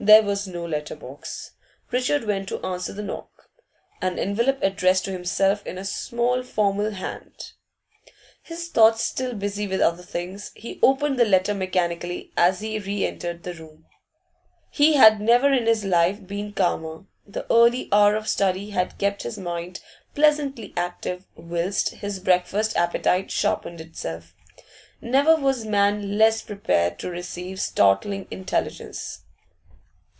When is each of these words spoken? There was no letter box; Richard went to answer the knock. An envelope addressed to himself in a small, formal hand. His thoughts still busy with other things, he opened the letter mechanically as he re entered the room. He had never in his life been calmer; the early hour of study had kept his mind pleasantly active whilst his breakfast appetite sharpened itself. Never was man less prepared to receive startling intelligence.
There 0.00 0.24
was 0.24 0.48
no 0.48 0.66
letter 0.66 0.96
box; 0.96 1.52
Richard 1.92 2.24
went 2.24 2.48
to 2.48 2.60
answer 2.66 2.92
the 2.92 3.04
knock. 3.04 3.48
An 4.00 4.18
envelope 4.18 4.58
addressed 4.60 5.04
to 5.04 5.12
himself 5.12 5.64
in 5.64 5.78
a 5.78 5.84
small, 5.84 6.42
formal 6.42 6.90
hand. 6.90 7.52
His 8.42 8.66
thoughts 8.68 9.04
still 9.04 9.32
busy 9.32 9.68
with 9.68 9.80
other 9.80 10.02
things, 10.02 10.50
he 10.56 10.80
opened 10.82 11.20
the 11.20 11.24
letter 11.24 11.54
mechanically 11.54 12.32
as 12.36 12.58
he 12.58 12.80
re 12.80 13.06
entered 13.06 13.44
the 13.44 13.54
room. 13.54 13.86
He 14.72 14.94
had 14.94 15.20
never 15.20 15.52
in 15.52 15.66
his 15.66 15.84
life 15.84 16.26
been 16.26 16.52
calmer; 16.52 17.04
the 17.24 17.46
early 17.48 17.88
hour 17.92 18.16
of 18.16 18.26
study 18.26 18.70
had 18.70 18.98
kept 18.98 19.22
his 19.22 19.38
mind 19.38 19.78
pleasantly 20.16 20.72
active 20.76 21.26
whilst 21.36 21.90
his 21.90 22.18
breakfast 22.18 22.76
appetite 22.76 23.30
sharpened 23.30 23.80
itself. 23.80 24.34
Never 25.00 25.36
was 25.36 25.64
man 25.64 26.18
less 26.18 26.42
prepared 26.42 26.98
to 26.98 27.08
receive 27.08 27.60
startling 27.60 28.26
intelligence. 28.32 29.20